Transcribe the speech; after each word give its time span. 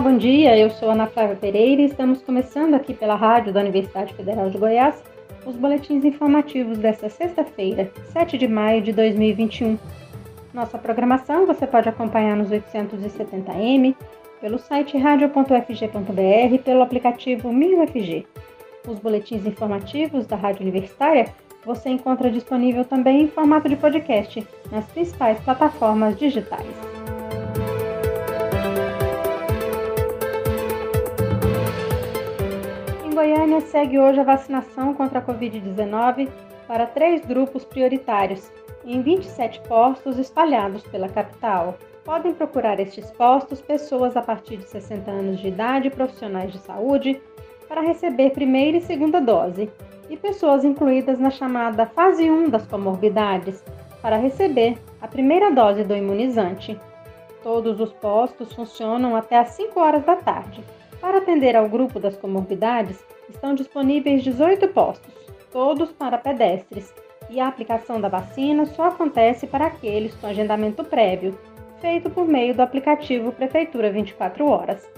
bom 0.00 0.16
dia. 0.16 0.56
Eu 0.56 0.70
sou 0.70 0.90
Ana 0.90 1.06
Flávia 1.06 1.36
Pereira 1.36 1.82
e 1.82 1.84
estamos 1.84 2.22
começando 2.22 2.74
aqui 2.74 2.94
pela 2.94 3.14
rádio 3.14 3.52
da 3.52 3.60
Universidade 3.60 4.14
Federal 4.14 4.48
de 4.48 4.56
Goiás 4.56 5.02
os 5.44 5.56
boletins 5.56 6.04
informativos 6.04 6.78
desta 6.78 7.10
sexta-feira, 7.10 7.90
7 8.12 8.38
de 8.38 8.48
maio 8.48 8.80
de 8.80 8.92
2021. 8.92 9.78
Nossa 10.54 10.78
programação 10.78 11.46
você 11.46 11.66
pode 11.66 11.88
acompanhar 11.88 12.34
nos 12.34 12.48
870m, 12.48 13.94
pelo 14.40 14.58
site 14.58 14.96
radio.fg.br 14.96 16.54
e 16.54 16.58
pelo 16.58 16.82
aplicativo 16.82 17.52
MinUFG. 17.52 18.26
Os 18.88 18.98
boletins 18.98 19.44
informativos 19.44 20.26
da 20.26 20.36
Rádio 20.36 20.62
Universitária 20.62 21.26
você 21.64 21.90
encontra 21.90 22.30
disponível 22.30 22.86
também 22.86 23.24
em 23.24 23.28
formato 23.28 23.68
de 23.68 23.76
podcast 23.76 24.46
nas 24.72 24.86
principais 24.86 25.38
plataformas 25.40 26.18
digitais. 26.18 26.99
Goiânia 33.20 33.60
segue 33.60 33.98
hoje 33.98 34.18
a 34.18 34.24
vacinação 34.24 34.94
contra 34.94 35.18
a 35.18 35.22
Covid-19 35.22 36.26
para 36.66 36.86
três 36.86 37.22
grupos 37.22 37.66
prioritários, 37.66 38.50
em 38.82 39.02
27 39.02 39.60
postos 39.68 40.18
espalhados 40.18 40.82
pela 40.84 41.06
capital. 41.06 41.76
Podem 42.02 42.32
procurar 42.32 42.80
estes 42.80 43.10
postos 43.10 43.60
pessoas 43.60 44.16
a 44.16 44.22
partir 44.22 44.56
de 44.56 44.66
60 44.70 45.10
anos 45.10 45.38
de 45.38 45.48
idade 45.48 45.88
e 45.88 45.90
profissionais 45.90 46.50
de 46.50 46.60
saúde 46.60 47.20
para 47.68 47.82
receber 47.82 48.30
primeira 48.30 48.78
e 48.78 48.80
segunda 48.80 49.20
dose, 49.20 49.70
e 50.08 50.16
pessoas 50.16 50.64
incluídas 50.64 51.18
na 51.18 51.28
chamada 51.28 51.84
fase 51.84 52.30
1 52.30 52.48
das 52.48 52.66
comorbidades 52.66 53.62
para 54.00 54.16
receber 54.16 54.78
a 54.98 55.06
primeira 55.06 55.50
dose 55.50 55.84
do 55.84 55.94
imunizante. 55.94 56.80
Todos 57.42 57.80
os 57.80 57.92
postos 57.92 58.50
funcionam 58.54 59.14
até 59.14 59.38
às 59.38 59.50
5 59.50 59.78
horas 59.78 60.04
da 60.04 60.16
tarde. 60.16 60.64
Para 61.00 61.16
atender 61.18 61.56
ao 61.56 61.66
grupo 61.66 61.98
das 61.98 62.14
comorbidades, 62.16 63.02
estão 63.30 63.54
disponíveis 63.54 64.22
18 64.22 64.68
postos, 64.68 65.14
todos 65.50 65.90
para 65.92 66.18
pedestres, 66.18 66.92
e 67.30 67.40
a 67.40 67.48
aplicação 67.48 68.00
da 68.00 68.08
vacina 68.08 68.66
só 68.66 68.88
acontece 68.88 69.46
para 69.46 69.66
aqueles 69.66 70.14
com 70.16 70.26
agendamento 70.26 70.84
prévio, 70.84 71.38
feito 71.80 72.10
por 72.10 72.26
meio 72.26 72.54
do 72.54 72.60
aplicativo 72.60 73.32
Prefeitura 73.32 73.90
24 73.90 74.46
Horas. 74.46 74.88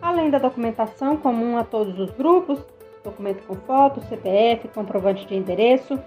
Além 0.00 0.30
da 0.30 0.38
documentação 0.38 1.16
comum 1.16 1.56
a 1.56 1.64
todos 1.64 1.98
os 1.98 2.10
grupos, 2.10 2.64
documento 3.04 3.46
com 3.46 3.54
foto, 3.54 4.00
CPF, 4.02 4.68
comprovante 4.68 5.26
de 5.26 5.36
endereço, 5.36 5.98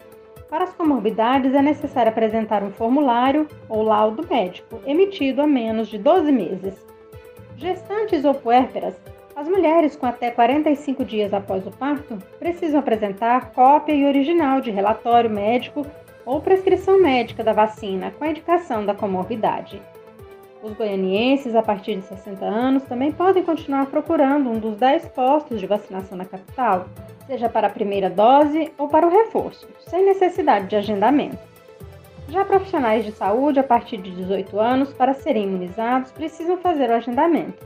para 0.50 0.66
as 0.66 0.74
comorbidades 0.74 1.54
é 1.54 1.62
necessário 1.62 2.12
apresentar 2.12 2.64
um 2.64 2.72
formulário 2.72 3.48
ou 3.68 3.84
laudo 3.84 4.26
médico 4.30 4.80
emitido 4.86 5.42
há 5.42 5.48
menos 5.48 5.88
de 5.88 5.98
12 5.98 6.32
meses. 6.32 6.86
Gestantes 7.58 8.26
ou 8.26 8.34
puérperas, 8.34 8.96
as 9.36 9.50
mulheres 9.50 9.95
com 9.95 10.05
até 10.05 10.31
45 10.31 11.03
dias 11.03 11.33
após 11.33 11.67
o 11.67 11.72
parto 11.72 12.17
precisam 12.39 12.80
apresentar 12.80 13.52
cópia 13.52 13.94
e 13.94 14.05
original 14.05 14.61
de 14.61 14.72
relatório 14.72 15.30
médico 15.30 15.86
ou 16.25 16.41
prescrição 16.41 17.02
médica 17.02 17.44
da 17.44 17.52
vacina 17.52 18.11
com 18.11 18.23
a 18.23 18.30
indicação 18.30 18.86
da 18.86 18.95
comorbidade. 18.95 19.81
Os 20.63 20.73
goianienses 20.73 21.53
a 21.53 21.61
partir 21.61 21.97
de 21.97 22.06
60 22.08 22.44
anos 22.44 22.83
também 22.83 23.11
podem 23.11 23.44
continuar 23.44 23.86
procurando 23.88 24.50
um 24.50 24.58
dos 24.58 24.78
10 24.78 25.09
postos 25.09 25.59
de 25.59 25.67
vacinação 25.67 26.17
na 26.17 26.25
capital, 26.25 26.86
seja 27.28 27.50
para 27.50 27.67
a 27.67 27.69
primeira 27.69 28.09
dose 28.09 28.72
ou 28.78 28.88
para 28.88 29.06
o 29.06 29.11
reforço, 29.11 29.67
sem 29.81 30.03
necessidade 30.06 30.67
de 30.67 30.75
agendamento. 30.75 31.38
Já 32.30 32.44
profissionais 32.44 33.06
de 33.06 33.11
saúde 33.11 33.59
a 33.59 33.63
partir 33.63 33.97
de 33.97 34.09
18 34.09 34.59
anos, 34.59 34.91
para 34.94 35.13
serem 35.13 35.44
imunizados, 35.44 36.11
precisam 36.11 36.58
fazer 36.58 36.89
o 36.89 36.94
agendamento. 36.94 37.63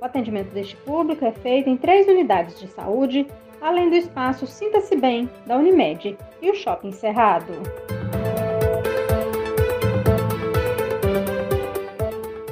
O 0.00 0.04
atendimento 0.04 0.50
deste 0.52 0.76
público 0.76 1.24
é 1.24 1.32
feito 1.32 1.70
em 1.70 1.76
três 1.76 2.06
unidades 2.06 2.60
de 2.60 2.68
saúde, 2.68 3.26
além 3.60 3.88
do 3.88 3.96
espaço 3.96 4.46
Sinta-se 4.46 4.94
Bem, 4.94 5.28
da 5.46 5.56
Unimed, 5.56 6.16
e 6.42 6.50
o 6.50 6.54
Shopping 6.54 6.92
Cerrado. 6.92 7.54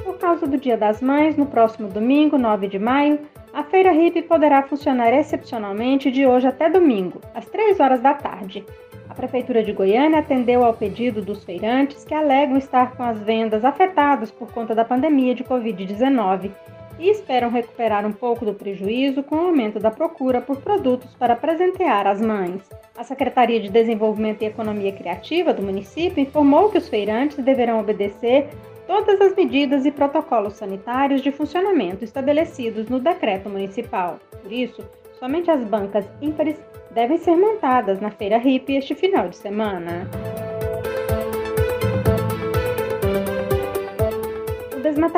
Por 0.03 0.17
causa 0.17 0.47
do 0.47 0.57
Dia 0.57 0.75
das 0.75 1.01
Mães, 1.01 1.37
no 1.37 1.45
próximo 1.45 1.87
domingo, 1.87 2.37
9 2.37 2.67
de 2.67 2.79
maio, 2.79 3.19
a 3.53 3.63
Feira 3.63 3.93
Hip 3.93 4.23
poderá 4.23 4.63
funcionar 4.63 5.13
excepcionalmente 5.13 6.09
de 6.09 6.25
hoje 6.25 6.47
até 6.47 6.67
domingo, 6.67 7.21
às 7.33 7.45
3 7.45 7.79
horas 7.79 8.01
da 8.01 8.15
tarde. 8.15 8.65
A 9.07 9.13
Prefeitura 9.13 9.63
de 9.63 9.71
Goiânia 9.71 10.19
atendeu 10.19 10.65
ao 10.65 10.73
pedido 10.73 11.21
dos 11.21 11.43
feirantes 11.43 12.03
que 12.03 12.13
alegam 12.13 12.57
estar 12.57 12.97
com 12.97 13.03
as 13.03 13.19
vendas 13.19 13.63
afetadas 13.63 14.31
por 14.31 14.51
conta 14.51 14.73
da 14.73 14.83
pandemia 14.83 15.35
de 15.35 15.43
Covid-19 15.43 16.51
e 16.99 17.09
esperam 17.09 17.49
recuperar 17.49 18.05
um 18.05 18.11
pouco 18.11 18.45
do 18.45 18.53
prejuízo 18.53 19.23
com 19.23 19.35
o 19.35 19.47
aumento 19.47 19.79
da 19.79 19.91
procura 19.91 20.41
por 20.41 20.57
produtos 20.57 21.13
para 21.15 21.35
presentear 21.35 22.07
as 22.07 22.21
mães. 22.21 22.61
A 22.97 23.03
Secretaria 23.03 23.59
de 23.59 23.69
Desenvolvimento 23.69 24.41
e 24.41 24.45
Economia 24.45 24.91
Criativa 24.91 25.53
do 25.53 25.61
município 25.61 26.21
informou 26.21 26.69
que 26.69 26.77
os 26.77 26.87
feirantes 26.87 27.37
deverão 27.37 27.79
obedecer 27.79 28.49
todas 28.87 29.19
as 29.19 29.35
medidas 29.35 29.85
e 29.85 29.91
protocolos 29.91 30.53
sanitários 30.53 31.21
de 31.21 31.31
funcionamento 31.31 32.03
estabelecidos 32.03 32.87
no 32.87 32.99
decreto 32.99 33.49
municipal. 33.49 34.19
Por 34.41 34.51
isso, 34.51 34.83
somente 35.19 35.49
as 35.49 35.63
bancas 35.63 36.05
ímpares 36.21 36.57
devem 36.91 37.17
ser 37.17 37.35
montadas 37.35 37.99
na 37.99 38.09
Feira 38.09 38.37
Hip 38.37 38.73
este 38.73 38.95
final 38.95 39.27
de 39.27 39.35
semana. 39.35 40.07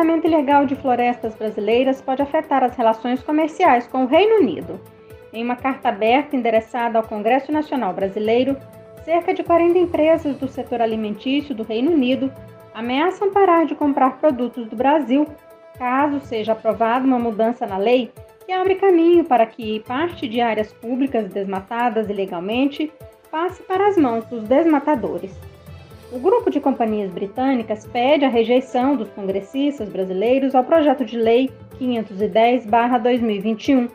O 0.07 0.09
desmatamento 0.09 0.27
ilegal 0.27 0.65
de 0.65 0.75
florestas 0.77 1.35
brasileiras 1.35 2.01
pode 2.01 2.21
afetar 2.21 2.63
as 2.63 2.77
relações 2.77 3.21
comerciais 3.21 3.87
com 3.87 4.05
o 4.05 4.07
Reino 4.07 4.37
Unido. 4.37 4.79
Em 5.33 5.43
uma 5.43 5.57
carta 5.57 5.89
aberta 5.89 6.33
endereçada 6.33 6.97
ao 6.97 7.03
Congresso 7.03 7.51
Nacional 7.51 7.93
Brasileiro, 7.93 8.55
cerca 9.03 9.33
de 9.33 9.43
40 9.43 9.77
empresas 9.77 10.37
do 10.37 10.47
setor 10.47 10.81
alimentício 10.81 11.53
do 11.53 11.63
Reino 11.63 11.91
Unido 11.91 12.31
ameaçam 12.73 13.33
parar 13.33 13.65
de 13.65 13.75
comprar 13.75 14.17
produtos 14.17 14.65
do 14.69 14.77
Brasil 14.77 15.27
caso 15.77 16.21
seja 16.21 16.53
aprovada 16.53 17.05
uma 17.05 17.19
mudança 17.19 17.67
na 17.67 17.77
lei 17.77 18.09
que 18.45 18.53
abre 18.53 18.75
caminho 18.75 19.25
para 19.25 19.45
que 19.45 19.81
parte 19.81 20.25
de 20.25 20.39
áreas 20.39 20.71
públicas 20.71 21.27
desmatadas 21.33 22.09
ilegalmente 22.09 22.89
passe 23.29 23.61
para 23.61 23.89
as 23.89 23.97
mãos 23.97 24.23
dos 24.27 24.43
desmatadores. 24.43 25.37
O 26.09 26.19
grupo 26.19 26.49
de 26.49 26.61
companhias 26.61 27.11
britânicas 27.11 27.85
pede 27.85 28.23
a 28.23 28.29
rejeição 28.29 28.95
dos 28.95 29.09
congressistas 29.09 29.89
brasileiros 29.89 30.55
ao 30.55 30.63
projeto 30.63 31.03
de 31.03 31.17
lei 31.17 31.49
510-2021, 31.81 33.89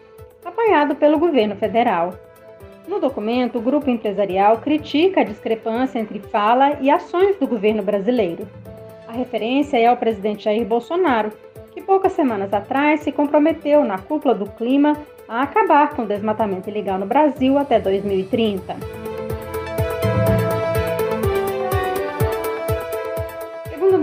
apoiado 0.44 0.94
pelo 0.94 1.18
governo 1.18 1.56
federal. 1.56 2.12
No 2.86 3.00
documento, 3.00 3.56
o 3.56 3.62
grupo 3.62 3.88
empresarial 3.88 4.58
critica 4.58 5.22
a 5.22 5.24
discrepância 5.24 5.98
entre 5.98 6.18
fala 6.18 6.76
e 6.82 6.90
ações 6.90 7.38
do 7.38 7.46
governo 7.46 7.82
brasileiro. 7.82 8.46
A 9.08 9.12
referência 9.12 9.78
é 9.78 9.86
ao 9.86 9.96
presidente 9.96 10.44
Jair 10.44 10.66
Bolsonaro, 10.66 11.32
que 11.70 11.80
poucas 11.80 12.12
semanas 12.12 12.52
atrás 12.52 13.00
se 13.00 13.10
comprometeu 13.10 13.84
na 13.84 13.96
cúpula 13.96 14.34
do 14.34 14.44
clima 14.44 14.98
a 15.26 15.40
acabar 15.42 15.96
com 15.96 16.02
o 16.02 16.06
desmatamento 16.06 16.68
ilegal 16.68 16.98
no 16.98 17.06
Brasil 17.06 17.56
até 17.56 17.80
2030. 17.80 19.11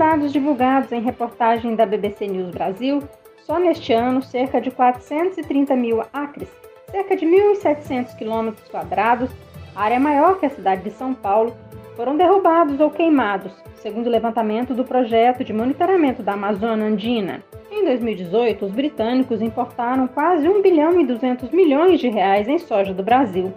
Dados 0.10 0.34
divulgados 0.34 0.92
em 0.92 1.02
reportagem 1.02 1.76
da 1.76 1.86
BBC 1.86 2.26
News 2.26 2.50
Brasil, 2.50 3.04
só 3.46 3.60
neste 3.60 3.94
ano 3.94 4.24
cerca 4.24 4.60
de 4.60 4.72
430 4.72 5.76
mil 5.76 6.02
acres, 6.12 6.50
cerca 6.90 7.16
de 7.16 7.28
1.700 7.28 8.18
quilômetros 8.18 8.68
quadrados, 8.70 9.30
área 9.76 10.00
maior 10.00 10.40
que 10.40 10.48
a 10.48 10.50
cidade 10.50 10.82
de 10.82 10.90
São 10.90 11.14
Paulo, 11.14 11.56
foram 11.96 12.18
derrubados 12.18 12.80
ou 12.80 12.90
queimados, 12.90 13.54
segundo 13.76 14.08
o 14.08 14.10
levantamento 14.10 14.74
do 14.74 14.84
projeto 14.84 15.44
de 15.44 15.54
monitoramento 15.54 16.24
da 16.24 16.34
Amazônia 16.34 16.88
Andina. 16.88 17.44
Em 17.72 17.86
2018, 17.86 18.66
os 18.66 18.72
britânicos 18.72 19.44
importaram 19.44 20.08
quase 20.08 20.50
1 20.50 20.60
bilhão 20.64 21.00
e 21.00 21.06
200 21.06 21.52
milhões 21.52 22.00
de 22.00 22.10
reais 22.10 22.48
em 22.48 22.58
soja 22.58 22.96
do 22.96 23.04
Brasil. 23.04 23.54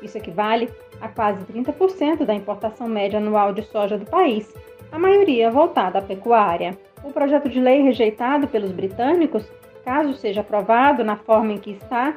Isso 0.00 0.16
equivale 0.16 0.70
a 0.98 1.08
quase 1.08 1.44
30% 1.44 2.24
da 2.24 2.32
importação 2.32 2.88
média 2.88 3.18
anual 3.18 3.52
de 3.52 3.62
soja 3.64 3.98
do 3.98 4.06
país, 4.06 4.50
a 4.92 4.98
maioria 4.98 5.50
voltada 5.50 5.98
à 5.98 6.02
pecuária. 6.02 6.78
O 7.02 7.12
projeto 7.12 7.48
de 7.48 7.60
lei 7.60 7.82
rejeitado 7.82 8.48
pelos 8.48 8.72
britânicos, 8.72 9.44
caso 9.84 10.14
seja 10.14 10.40
aprovado 10.40 11.04
na 11.04 11.16
forma 11.16 11.52
em 11.52 11.58
que 11.58 11.72
está, 11.72 12.14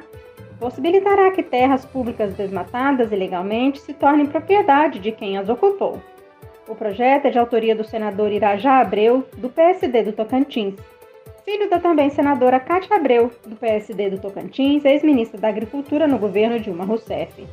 possibilitará 0.58 1.30
que 1.30 1.42
terras 1.42 1.84
públicas 1.84 2.34
desmatadas 2.34 3.12
ilegalmente 3.12 3.80
se 3.80 3.92
tornem 3.92 4.26
propriedade 4.26 4.98
de 4.98 5.12
quem 5.12 5.36
as 5.38 5.48
ocupou. 5.48 6.00
O 6.68 6.74
projeto 6.74 7.26
é 7.26 7.30
de 7.30 7.38
autoria 7.38 7.74
do 7.74 7.84
senador 7.84 8.32
Irajá 8.32 8.80
Abreu, 8.80 9.24
do 9.36 9.48
PSD 9.48 10.02
do 10.02 10.12
Tocantins, 10.12 10.74
filho 11.44 11.68
da 11.68 11.78
também 11.78 12.08
senadora 12.08 12.58
Cátia 12.58 12.96
Abreu, 12.96 13.30
do 13.46 13.54
PSD 13.56 14.10
do 14.10 14.18
Tocantins, 14.18 14.84
ex-ministra 14.84 15.38
da 15.38 15.48
Agricultura 15.48 16.06
no 16.06 16.18
governo 16.18 16.58
Dilma 16.58 16.84
Rousseff. 16.84 17.46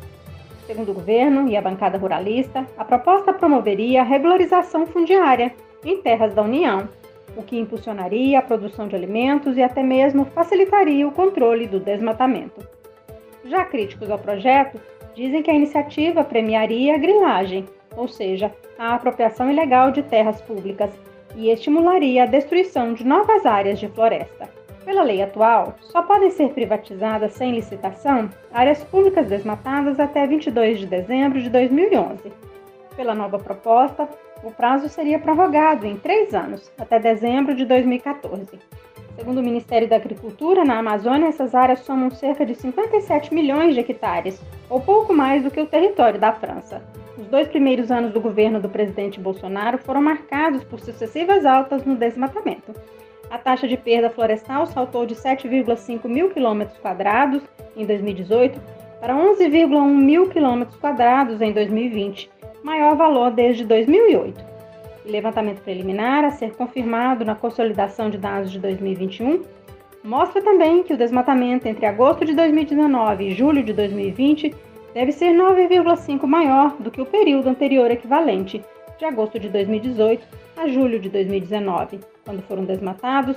Segundo 0.71 0.91
o 0.91 0.93
governo 0.93 1.49
e 1.49 1.57
a 1.57 1.61
bancada 1.61 1.97
ruralista, 1.97 2.65
a 2.77 2.85
proposta 2.85 3.33
promoveria 3.33 3.99
a 3.99 4.05
regularização 4.05 4.87
fundiária 4.87 5.53
em 5.83 6.01
terras 6.01 6.33
da 6.33 6.41
União, 6.41 6.87
o 7.35 7.43
que 7.43 7.59
impulsionaria 7.59 8.39
a 8.39 8.41
produção 8.41 8.87
de 8.87 8.95
alimentos 8.95 9.57
e 9.57 9.61
até 9.61 9.83
mesmo 9.83 10.23
facilitaria 10.23 11.05
o 11.05 11.11
controle 11.11 11.67
do 11.67 11.77
desmatamento. 11.77 12.65
Já 13.43 13.65
críticos 13.65 14.09
ao 14.09 14.17
projeto 14.17 14.79
dizem 15.13 15.43
que 15.43 15.51
a 15.51 15.55
iniciativa 15.55 16.23
premiaria 16.23 16.95
a 16.95 16.97
grilagem, 16.97 17.65
ou 17.97 18.07
seja, 18.07 18.49
a 18.79 18.95
apropriação 18.95 19.51
ilegal 19.51 19.91
de 19.91 20.03
terras 20.03 20.41
públicas, 20.41 20.97
e 21.35 21.49
estimularia 21.49 22.23
a 22.23 22.27
destruição 22.27 22.93
de 22.93 23.05
novas 23.05 23.45
áreas 23.45 23.77
de 23.77 23.89
floresta. 23.89 24.60
Pela 24.85 25.03
lei 25.03 25.21
atual, 25.21 25.75
só 25.79 26.01
podem 26.01 26.31
ser 26.31 26.53
privatizadas 26.53 27.33
sem 27.33 27.53
licitação 27.53 28.29
áreas 28.51 28.83
públicas 28.83 29.27
desmatadas 29.27 29.99
até 29.99 30.25
22 30.25 30.79
de 30.79 30.87
dezembro 30.87 31.39
de 31.39 31.49
2011. 31.49 32.31
Pela 32.95 33.13
nova 33.13 33.37
proposta, 33.37 34.09
o 34.43 34.51
prazo 34.51 34.89
seria 34.89 35.19
prorrogado 35.19 35.85
em 35.85 35.97
três 35.97 36.33
anos, 36.33 36.71
até 36.79 36.99
dezembro 36.99 37.53
de 37.53 37.63
2014. 37.63 38.59
Segundo 39.15 39.39
o 39.39 39.43
Ministério 39.43 39.87
da 39.87 39.97
Agricultura, 39.97 40.65
na 40.65 40.79
Amazônia, 40.79 41.27
essas 41.27 41.53
áreas 41.53 41.81
somam 41.81 42.09
cerca 42.09 42.43
de 42.43 42.55
57 42.55 43.31
milhões 43.33 43.75
de 43.75 43.81
hectares, 43.81 44.41
ou 44.67 44.81
pouco 44.81 45.13
mais 45.13 45.43
do 45.43 45.51
que 45.51 45.61
o 45.61 45.67
território 45.67 46.19
da 46.19 46.33
França. 46.33 46.81
Os 47.17 47.27
dois 47.27 47.47
primeiros 47.47 47.91
anos 47.91 48.11
do 48.11 48.19
governo 48.19 48.59
do 48.59 48.69
presidente 48.69 49.19
Bolsonaro 49.19 49.77
foram 49.77 50.01
marcados 50.01 50.63
por 50.63 50.79
sucessivas 50.79 51.45
altas 51.45 51.85
no 51.85 51.95
desmatamento. 51.95 52.73
A 53.31 53.37
taxa 53.37 53.67
de 53.67 53.77
perda 53.77 54.09
florestal 54.09 54.67
saltou 54.67 55.05
de 55.05 55.15
7,5 55.15 56.07
mil 56.07 56.29
quilômetros 56.29 56.77
quadrados 56.77 57.41
em 57.75 57.85
2018 57.85 58.61
para 58.99 59.15
11,1 59.15 59.87
mil 59.87 60.29
quilômetros 60.29 60.77
quadrados 60.77 61.41
em 61.41 61.51
2020, 61.51 62.29
maior 62.63 62.95
valor 62.95 63.31
desde 63.31 63.65
2008 63.65 64.51
levantamento 65.05 65.61
preliminar 65.61 66.23
a 66.23 66.31
ser 66.31 66.53
confirmado 66.55 67.25
na 67.25 67.35
consolidação 67.35 68.09
de 68.09 68.17
dados 68.17 68.51
de 68.51 68.59
2021 68.59 69.43
mostra 70.03 70.41
também 70.41 70.83
que 70.83 70.93
o 70.93 70.97
desmatamento 70.97 71.67
entre 71.67 71.85
agosto 71.85 72.25
de 72.25 72.33
2019 72.33 73.27
e 73.27 73.31
julho 73.33 73.63
de 73.63 73.73
2020 73.73 74.55
deve 74.93 75.11
ser 75.11 75.33
9,5 75.33 76.25
maior 76.25 76.75
do 76.79 76.91
que 76.91 77.01
o 77.01 77.05
período 77.05 77.49
anterior 77.49 77.89
equivalente, 77.89 78.63
de 78.97 79.05
agosto 79.05 79.39
de 79.39 79.47
2018 79.49 80.27
a 80.57 80.67
julho 80.67 80.99
de 80.99 81.09
2019, 81.09 81.99
quando 82.31 82.41
foram 82.43 82.63
desmatados 82.63 83.35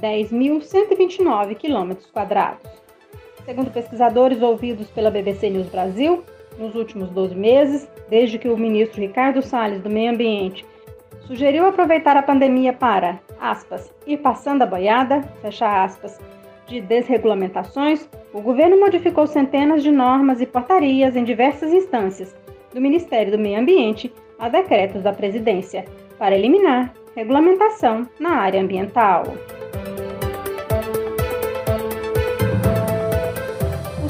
10.129 0.00 1.54
km 1.54 1.94
quadrados. 2.12 2.68
Segundo 3.44 3.70
pesquisadores 3.70 4.42
ouvidos 4.42 4.90
pela 4.90 5.10
BBC 5.10 5.50
News 5.50 5.68
Brasil, 5.68 6.24
nos 6.58 6.74
últimos 6.74 7.10
12 7.10 7.34
meses, 7.34 7.88
desde 8.10 8.38
que 8.38 8.48
o 8.48 8.56
ministro 8.56 9.00
Ricardo 9.00 9.40
Salles 9.40 9.80
do 9.80 9.90
Meio 9.90 10.10
Ambiente 10.10 10.66
sugeriu 11.26 11.64
aproveitar 11.66 12.16
a 12.16 12.22
pandemia 12.22 12.72
para, 12.72 13.20
aspas, 13.40 13.92
ir 14.06 14.18
passando 14.18 14.62
a 14.62 14.66
boiada, 14.66 15.22
fecha 15.40 15.84
aspas, 15.84 16.18
de 16.66 16.80
desregulamentações, 16.80 18.08
o 18.32 18.40
governo 18.40 18.80
modificou 18.80 19.26
centenas 19.26 19.82
de 19.82 19.92
normas 19.92 20.40
e 20.40 20.46
portarias 20.46 21.14
em 21.14 21.22
diversas 21.22 21.72
instâncias, 21.72 22.34
do 22.72 22.80
Ministério 22.80 23.30
do 23.30 23.38
Meio 23.38 23.60
Ambiente 23.60 24.12
a 24.38 24.48
decretos 24.48 25.02
da 25.02 25.12
presidência, 25.12 25.84
para 26.18 26.34
eliminar 26.34 26.92
regulamentação 27.14 28.08
na 28.18 28.36
área 28.36 28.60
ambiental. 28.60 29.24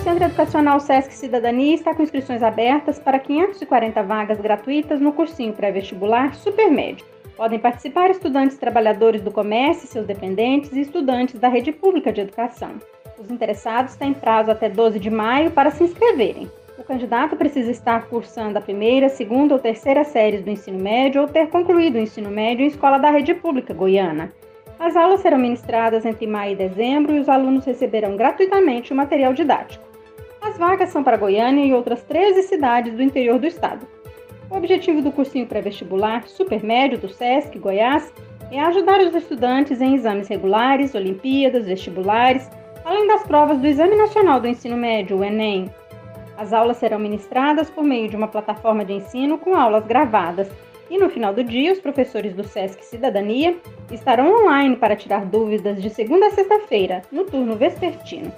Centro 0.04 0.24
Educacional 0.24 0.78
Sesc 0.80 1.14
Cidadania 1.14 1.74
está 1.74 1.94
com 1.94 2.02
inscrições 2.02 2.42
abertas 2.42 2.98
para 2.98 3.18
540 3.18 4.02
vagas 4.02 4.38
gratuitas 4.38 5.00
no 5.00 5.14
cursinho 5.14 5.54
pré-vestibular 5.54 6.34
Supermédio. 6.34 7.06
Podem 7.34 7.58
participar 7.58 8.10
estudantes 8.10 8.58
trabalhadores 8.58 9.22
do 9.22 9.32
comércio, 9.32 9.88
seus 9.88 10.06
dependentes 10.06 10.72
e 10.72 10.82
estudantes 10.82 11.40
da 11.40 11.48
rede 11.48 11.72
pública 11.72 12.12
de 12.12 12.20
educação. 12.20 12.72
Os 13.18 13.30
interessados 13.30 13.96
têm 13.96 14.12
prazo 14.12 14.50
até 14.50 14.68
12 14.68 15.00
de 15.00 15.08
maio 15.08 15.50
para 15.50 15.70
se 15.70 15.82
inscreverem. 15.82 16.50
O 16.84 16.86
candidato 16.86 17.34
precisa 17.34 17.70
estar 17.70 18.08
cursando 18.08 18.58
a 18.58 18.60
primeira, 18.60 19.08
segunda 19.08 19.54
ou 19.54 19.58
terceira 19.58 20.04
séries 20.04 20.42
do 20.42 20.50
ensino 20.50 20.78
médio 20.78 21.22
ou 21.22 21.26
ter 21.26 21.48
concluído 21.48 21.94
o 21.94 21.98
ensino 21.98 22.30
médio 22.30 22.62
em 22.62 22.68
escola 22.68 22.98
da 22.98 23.10
rede 23.10 23.32
pública 23.32 23.72
goiana. 23.72 24.30
As 24.78 24.94
aulas 24.94 25.20
serão 25.20 25.38
ministradas 25.38 26.04
entre 26.04 26.26
maio 26.26 26.52
e 26.52 26.56
dezembro 26.56 27.14
e 27.14 27.20
os 27.20 27.28
alunos 27.28 27.64
receberão 27.64 28.18
gratuitamente 28.18 28.92
o 28.92 28.96
material 28.96 29.32
didático. 29.32 29.82
As 30.42 30.58
vagas 30.58 30.90
são 30.90 31.02
para 31.02 31.16
Goiânia 31.16 31.64
e 31.64 31.72
outras 31.72 32.02
13 32.02 32.42
cidades 32.42 32.92
do 32.92 33.02
interior 33.02 33.38
do 33.38 33.46
estado. 33.46 33.86
O 34.50 34.56
objetivo 34.58 35.00
do 35.00 35.10
cursinho 35.10 35.46
pré-vestibular 35.46 36.28
Supermédio 36.28 36.98
do 36.98 37.08
SESC 37.08 37.58
Goiás 37.58 38.12
é 38.52 38.60
ajudar 38.60 39.00
os 39.00 39.14
estudantes 39.14 39.80
em 39.80 39.94
exames 39.94 40.28
regulares, 40.28 40.94
Olimpíadas, 40.94 41.64
vestibulares, 41.64 42.50
além 42.84 43.08
das 43.08 43.22
provas 43.22 43.58
do 43.58 43.66
Exame 43.66 43.96
Nacional 43.96 44.38
do 44.38 44.48
Ensino 44.48 44.76
Médio, 44.76 45.16
o 45.16 45.24
Enem. 45.24 45.70
As 46.36 46.52
aulas 46.52 46.78
serão 46.78 46.98
ministradas 46.98 47.70
por 47.70 47.84
meio 47.84 48.08
de 48.08 48.16
uma 48.16 48.28
plataforma 48.28 48.84
de 48.84 48.92
ensino 48.92 49.38
com 49.38 49.54
aulas 49.54 49.86
gravadas, 49.86 50.50
e 50.90 50.98
no 50.98 51.08
final 51.08 51.32
do 51.32 51.42
dia, 51.42 51.72
os 51.72 51.80
professores 51.80 52.34
do 52.34 52.44
SESC 52.44 52.84
Cidadania 52.84 53.56
estarão 53.90 54.42
online 54.42 54.76
para 54.76 54.96
tirar 54.96 55.24
dúvidas 55.24 55.82
de 55.82 55.88
segunda 55.88 56.26
a 56.26 56.30
sexta-feira, 56.30 57.02
no 57.10 57.24
turno 57.24 57.56
vespertino. 57.56 58.30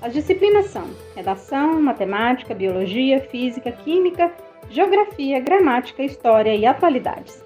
As 0.00 0.12
disciplinas 0.12 0.66
são 0.66 0.84
redação, 1.14 1.82
matemática, 1.82 2.54
biologia, 2.54 3.20
física, 3.20 3.72
química, 3.72 4.32
geografia, 4.70 5.40
gramática, 5.40 6.02
história 6.02 6.54
e 6.54 6.64
atualidades. 6.64 7.44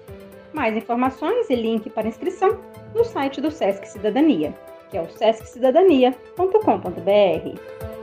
Mais 0.53 0.77
informações 0.77 1.49
e 1.49 1.55
link 1.55 1.89
para 1.89 2.07
inscrição 2.07 2.57
no 2.93 3.03
site 3.03 3.41
do 3.41 3.51
SESC 3.51 3.87
Cidadania, 3.87 4.53
que 4.89 4.97
é 4.97 5.01
o 5.01 5.09
sesccidadania.com.br. 5.09 7.94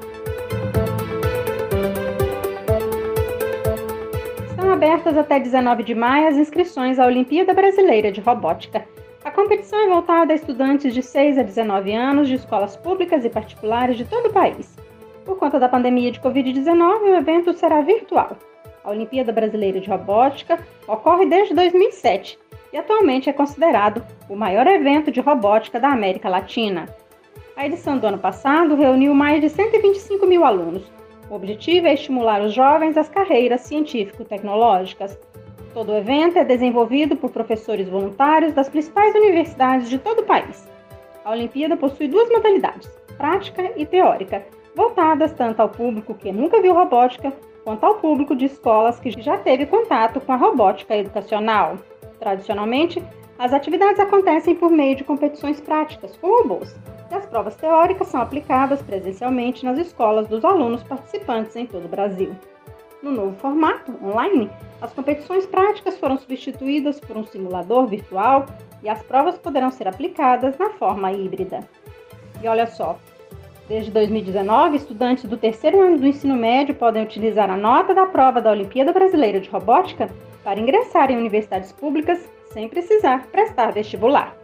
abertas 4.83 5.17
até 5.17 5.39
19 5.39 5.85
de 5.85 5.95
maio 5.95 6.27
as 6.27 6.37
inscrições 6.37 6.99
à 6.99 7.07
Olimpíada 7.07 7.55
Brasileira 7.55 8.11
de 8.11 8.21
Robótica 8.21 8.85
a 9.25 9.31
competição 9.31 9.79
é 9.79 9.89
voltada 9.89 10.33
a 10.33 10.35
estudantes 10.35 10.93
de 10.93 11.01
6 11.01 11.39
a 11.39 11.45
19 11.45 11.93
anos 11.93 12.27
de 12.27 12.35
escolas 12.35 12.77
públicas 12.77 13.25
e 13.25 13.31
particulares 13.31 13.97
de 13.97 14.05
todo 14.05 14.27
o 14.27 14.33
país. 14.33 14.77
Por 15.25 15.39
conta 15.39 15.61
da 15.61 15.69
pandemia 15.69 16.11
de 16.11 16.19
Covid-19, 16.19 17.03
o 17.03 17.15
evento 17.15 17.53
será 17.53 17.81
virtual. 17.81 18.37
A 18.83 18.91
Olimpíada 18.91 19.31
Brasileira 19.31 19.79
de 19.79 19.89
Robótica 19.89 20.59
ocorre 20.89 21.27
desde 21.27 21.55
2007 21.55 22.37
e 22.73 22.77
atualmente 22.77 23.31
é 23.31 23.33
considerado 23.33 24.05
o 24.29 24.35
maior 24.35 24.67
evento 24.67 25.13
de 25.13 25.21
robótica 25.21 25.79
da 25.79 25.91
América 25.91 26.29
Latina. 26.29 26.89
A 27.57 27.65
edição 27.65 27.99
do 27.99 28.09
ano 28.09 28.19
passado 28.19 28.75
reuniu 28.75 29.15
mais 29.15 29.41
de 29.41 29.49
125 29.49 30.27
mil 30.27 30.45
alunos. 30.45 30.91
O 31.33 31.37
objetivo 31.37 31.87
é 31.87 31.95
estimular 31.95 32.43
os 32.43 32.53
jovens 32.53 32.95
às 32.95 33.09
carreiras 33.09 33.63
científico-tecnológicas. 33.63 35.19
Todo 35.73 35.91
o 35.91 35.97
evento 35.97 36.37
é 36.37 36.45
desenvolvido 36.45 37.17
por 37.17 37.31
professores 37.31 37.89
voluntários 37.89 38.53
das 38.53 38.69
principais 38.69 39.15
universidades 39.15 39.89
de 39.89 39.97
todo 39.97 40.19
o 40.19 40.27
país. 40.27 40.69
A 41.25 41.31
Olimpíada 41.31 41.75
possui 41.75 42.07
duas 42.07 42.29
modalidades, 42.29 42.87
prática 43.17 43.73
e 43.79 43.87
teórica, 43.87 44.45
voltadas 44.77 45.33
tanto 45.33 45.61
ao 45.61 45.71
público 45.71 46.13
que 46.13 46.31
nunca 46.31 46.61
viu 46.61 46.75
robótica, 46.75 47.33
quanto 47.65 47.87
ao 47.87 47.95
público 47.95 48.37
de 48.37 48.45
escolas 48.45 49.01
que 49.01 49.11
já 49.23 49.39
teve 49.39 49.65
contato 49.65 50.21
com 50.21 50.33
a 50.33 50.37
robótica 50.37 50.95
educacional. 50.95 51.79
Tradicionalmente, 52.21 53.03
as 53.39 53.55
atividades 53.55 54.01
acontecem 54.01 54.55
por 54.55 54.71
meio 54.71 54.97
de 54.97 55.05
competições 55.05 55.63
práticas 55.63 56.15
com 56.19 56.43
robôs, 56.43 56.77
provas 57.33 57.57
teóricas 57.57 58.09
são 58.09 58.21
aplicadas 58.21 58.83
presencialmente 58.83 59.65
nas 59.65 59.79
escolas 59.79 60.29
dos 60.29 60.45
alunos 60.45 60.83
participantes 60.83 61.57
em 61.57 61.65
todo 61.65 61.87
o 61.87 61.89
Brasil. 61.89 62.37
No 63.03 63.11
novo 63.11 63.35
formato, 63.39 63.91
online, 64.05 64.51
as 64.83 64.93
competições 64.93 65.47
práticas 65.47 65.97
foram 65.97 66.19
substituídas 66.19 67.01
por 67.01 67.17
um 67.17 67.25
simulador 67.25 67.87
virtual 67.87 68.45
e 68.83 68.89
as 68.89 69.03
provas 69.03 69.39
poderão 69.39 69.71
ser 69.71 69.89
aplicadas 69.89 70.59
na 70.59 70.71
forma 70.71 71.11
híbrida. 71.11 71.61
E 72.43 72.47
olha 72.47 72.67
só, 72.67 72.99
desde 73.67 73.91
2019, 73.91 74.77
estudantes 74.77 75.25
do 75.25 75.39
terceiro 75.39 75.81
ano 75.81 75.99
do 75.99 76.07
ensino 76.07 76.37
médio 76.37 76.75
podem 76.75 77.03
utilizar 77.03 77.51
a 77.51 77.57
nota 77.57 77.95
da 77.95 78.05
prova 78.05 78.43
da 78.43 78.51
Olimpíada 78.51 78.93
Brasileira 78.93 79.41
de 79.41 79.49
Robótica 79.49 80.11
para 80.45 80.61
ingressar 80.61 81.11
em 81.11 81.17
universidades 81.17 81.73
públicas 81.73 82.31
sem 82.53 82.69
precisar 82.69 83.27
prestar 83.29 83.73
vestibular. 83.73 84.42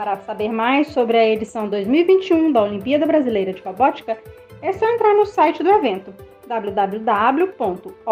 Para 0.00 0.16
saber 0.16 0.50
mais 0.50 0.86
sobre 0.86 1.18
a 1.18 1.28
edição 1.28 1.68
2021 1.68 2.52
da 2.52 2.62
Olimpíada 2.62 3.04
Brasileira 3.04 3.52
de 3.52 3.60
Robótica, 3.60 4.16
é 4.62 4.72
só 4.72 4.88
entrar 4.88 5.12
no 5.12 5.26
site 5.26 5.62
do 5.62 5.68
evento 5.68 6.14
www.obr.org.br. 6.48 8.06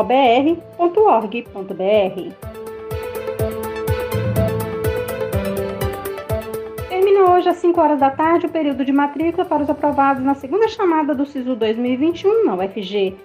Termina 6.90 7.30
hoje 7.30 7.49
às 7.49 7.57
5 7.57 7.80
horas 7.80 8.00
da 8.00 8.11
tarde 8.11 8.45
o 8.45 8.50
período 8.50 8.85
de 8.85 8.92
matrícula 8.92 9.47
para 9.47 9.62
os 9.62 9.71
aprovados 9.71 10.23
na 10.23 10.35
segunda 10.35 10.68
chamada 10.68 11.14
do 11.14 11.25
SISU 11.25 11.57
2021 11.57 12.45
na 12.45 12.54
UFG. 12.57 13.16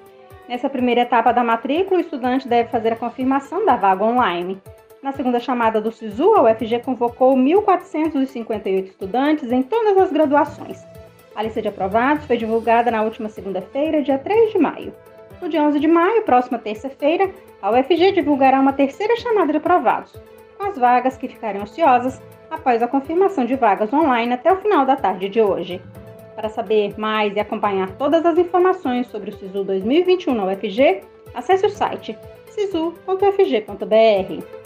Nessa 0.47 0.69
primeira 0.69 1.01
etapa 1.01 1.33
da 1.33 1.43
matrícula, 1.43 1.97
o 1.97 2.01
estudante 2.01 2.47
deve 2.47 2.69
fazer 2.69 2.93
a 2.93 2.95
confirmação 2.95 3.65
da 3.65 3.75
vaga 3.75 4.05
online. 4.05 4.57
Na 5.03 5.11
segunda 5.11 5.37
chamada 5.37 5.81
do 5.81 5.91
SISU, 5.91 6.33
a 6.33 6.43
UFG 6.43 6.79
convocou 6.79 7.35
1.458 7.35 8.85
estudantes 8.85 9.51
em 9.51 9.61
todas 9.61 9.97
as 9.97 10.09
graduações. 10.09 10.81
A 11.35 11.43
lista 11.43 11.61
de 11.61 11.67
aprovados 11.67 12.25
foi 12.25 12.37
divulgada 12.37 12.89
na 12.89 13.01
última 13.01 13.27
segunda-feira, 13.27 14.01
dia 14.01 14.17
3 14.17 14.53
de 14.53 14.57
maio. 14.57 14.93
No 15.41 15.49
dia 15.49 15.61
11 15.61 15.77
de 15.77 15.89
maio, 15.89 16.23
próxima 16.23 16.57
terça-feira, 16.57 17.29
a 17.61 17.69
UFG 17.71 18.13
divulgará 18.13 18.61
uma 18.61 18.71
terceira 18.71 19.17
chamada 19.17 19.51
de 19.51 19.57
aprovados, 19.57 20.13
com 20.57 20.67
as 20.67 20.77
vagas 20.77 21.17
que 21.17 21.27
ficarem 21.27 21.61
ociosas 21.61 22.21
após 22.49 22.81
a 22.81 22.87
confirmação 22.87 23.43
de 23.43 23.57
vagas 23.57 23.91
online 23.91 24.31
até 24.31 24.53
o 24.53 24.61
final 24.61 24.85
da 24.85 24.95
tarde 24.95 25.27
de 25.27 25.41
hoje. 25.41 25.81
Para 26.33 26.47
saber 26.47 26.97
mais 26.97 27.35
e 27.35 27.41
acompanhar 27.41 27.91
todas 27.97 28.25
as 28.25 28.37
informações 28.37 29.07
sobre 29.07 29.31
o 29.31 29.33
SISU 29.33 29.65
2021 29.65 30.33
na 30.33 30.45
UFG, 30.45 31.01
acesse 31.35 31.65
o 31.65 31.69
site 31.69 32.17
sisu.ufg.br. 32.45 34.62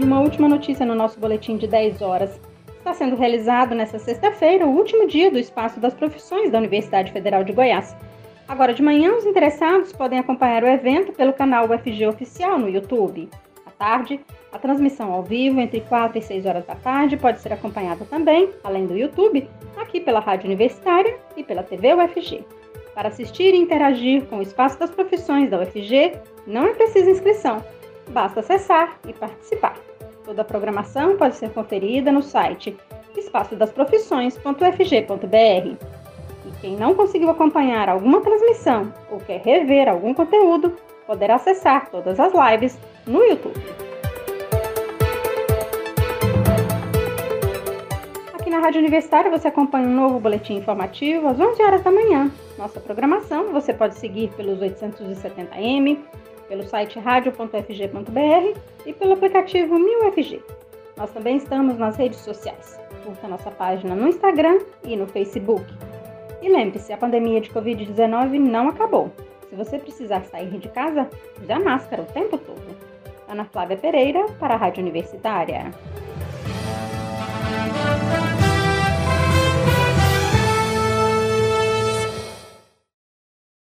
E 0.00 0.02
uma 0.02 0.18
última 0.18 0.48
notícia 0.48 0.86
no 0.86 0.94
nosso 0.94 1.20
boletim 1.20 1.58
de 1.58 1.66
10 1.66 2.00
horas. 2.00 2.40
Está 2.78 2.94
sendo 2.94 3.16
realizado 3.16 3.74
nesta 3.74 3.98
sexta-feira 3.98 4.66
o 4.66 4.74
último 4.74 5.06
dia 5.06 5.30
do 5.30 5.38
Espaço 5.38 5.78
das 5.78 5.92
Profissões 5.92 6.50
da 6.50 6.56
Universidade 6.56 7.12
Federal 7.12 7.44
de 7.44 7.52
Goiás. 7.52 7.94
Agora 8.48 8.72
de 8.72 8.82
manhã, 8.82 9.14
os 9.14 9.26
interessados 9.26 9.92
podem 9.92 10.18
acompanhar 10.18 10.64
o 10.64 10.66
evento 10.66 11.12
pelo 11.12 11.34
canal 11.34 11.68
UFG 11.68 12.06
Oficial 12.06 12.58
no 12.58 12.70
YouTube. 12.70 13.28
À 13.66 13.70
tarde, 13.72 14.18
a 14.50 14.58
transmissão 14.58 15.12
ao 15.12 15.22
vivo 15.22 15.60
entre 15.60 15.82
4 15.82 16.18
e 16.18 16.22
6 16.22 16.46
horas 16.46 16.64
da 16.64 16.76
tarde 16.76 17.18
pode 17.18 17.38
ser 17.42 17.52
acompanhada 17.52 18.06
também, 18.06 18.48
além 18.64 18.86
do 18.86 18.96
YouTube, 18.96 19.46
aqui 19.76 20.00
pela 20.00 20.20
Rádio 20.20 20.46
Universitária 20.46 21.14
e 21.36 21.44
pela 21.44 21.62
TV 21.62 21.92
UFG. 21.92 22.42
Para 22.94 23.10
assistir 23.10 23.52
e 23.52 23.58
interagir 23.58 24.24
com 24.28 24.38
o 24.38 24.42
Espaço 24.42 24.80
das 24.80 24.90
Profissões 24.90 25.50
da 25.50 25.60
UFG, 25.60 26.14
não 26.46 26.64
é 26.64 26.72
preciso 26.72 27.10
inscrição, 27.10 27.62
basta 28.08 28.40
acessar 28.40 28.98
e 29.06 29.12
participar. 29.12 29.89
Toda 30.30 30.42
a 30.42 30.44
programação 30.44 31.16
pode 31.16 31.34
ser 31.34 31.50
conferida 31.50 32.12
no 32.12 32.22
site 32.22 32.76
espaçodasprofissões.fg.br. 33.16 35.86
E 36.46 36.50
quem 36.60 36.76
não 36.76 36.94
conseguiu 36.94 37.30
acompanhar 37.30 37.88
alguma 37.88 38.20
transmissão 38.20 38.94
ou 39.10 39.18
quer 39.18 39.40
rever 39.40 39.88
algum 39.88 40.14
conteúdo, 40.14 40.76
poderá 41.04 41.34
acessar 41.34 41.90
todas 41.90 42.20
as 42.20 42.32
lives 42.32 42.78
no 43.08 43.24
YouTube. 43.24 43.60
Aqui 48.38 48.50
na 48.50 48.60
Rádio 48.60 48.78
Universitária 48.78 49.32
você 49.32 49.48
acompanha 49.48 49.88
um 49.88 49.96
novo 49.96 50.20
boletim 50.20 50.54
informativo 50.54 51.26
às 51.26 51.40
11 51.40 51.60
horas 51.60 51.82
da 51.82 51.90
manhã. 51.90 52.30
Nossa 52.56 52.78
programação 52.78 53.50
você 53.50 53.74
pode 53.74 53.96
seguir 53.96 54.30
pelos 54.36 54.60
870m, 54.60 55.98
pelo 56.50 56.64
site 56.64 56.98
radio.fg.br 56.98 58.58
e 58.84 58.92
pelo 58.92 59.12
aplicativo 59.12 59.76
1000FG. 59.78 60.42
Nós 60.96 61.10
também 61.12 61.36
estamos 61.36 61.78
nas 61.78 61.96
redes 61.96 62.18
sociais. 62.18 62.78
Curta 63.04 63.28
nossa 63.28 63.52
página 63.52 63.94
no 63.94 64.08
Instagram 64.08 64.58
e 64.84 64.96
no 64.96 65.06
Facebook. 65.06 65.64
E 66.42 66.48
lembre-se, 66.48 66.92
a 66.92 66.96
pandemia 66.96 67.40
de 67.40 67.50
Covid-19 67.50 68.40
não 68.40 68.68
acabou. 68.68 69.12
Se 69.48 69.54
você 69.54 69.78
precisar 69.78 70.24
sair 70.24 70.58
de 70.58 70.68
casa, 70.68 71.08
use 71.40 71.52
a 71.52 71.60
máscara 71.60 72.02
o 72.02 72.06
tempo 72.06 72.36
todo. 72.36 72.76
Ana 73.28 73.44
Flávia 73.44 73.76
Pereira, 73.76 74.26
para 74.40 74.54
a 74.54 74.56
Rádio 74.56 74.82
Universitária. 74.82 75.70